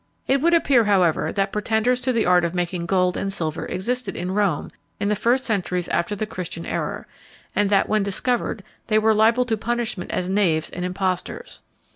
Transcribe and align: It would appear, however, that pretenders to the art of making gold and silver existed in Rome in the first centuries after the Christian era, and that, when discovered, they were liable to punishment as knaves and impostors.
It 0.27 0.41
would 0.41 0.55
appear, 0.55 0.85
however, 0.85 1.31
that 1.33 1.51
pretenders 1.51 2.01
to 2.01 2.11
the 2.11 2.25
art 2.25 2.43
of 2.43 2.55
making 2.55 2.87
gold 2.87 3.15
and 3.15 3.31
silver 3.31 3.67
existed 3.67 4.15
in 4.15 4.31
Rome 4.31 4.71
in 4.99 5.09
the 5.09 5.15
first 5.15 5.45
centuries 5.45 5.87
after 5.89 6.15
the 6.15 6.25
Christian 6.25 6.65
era, 6.65 7.05
and 7.55 7.69
that, 7.69 7.87
when 7.87 8.01
discovered, 8.01 8.63
they 8.87 8.97
were 8.97 9.13
liable 9.13 9.45
to 9.45 9.57
punishment 9.57 10.09
as 10.09 10.27
knaves 10.27 10.71
and 10.71 10.83
impostors. 10.83 11.61